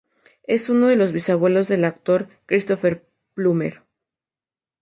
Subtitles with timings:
[0.47, 3.05] Es uno de los bisabuelos del actor Christopher
[3.35, 3.83] Plummer.